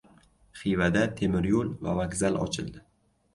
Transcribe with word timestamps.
Xivada 0.61 1.03
temiryo‘l 1.19 1.69
va 1.89 1.95
vokzal 2.01 2.41
ochildi 2.47 2.83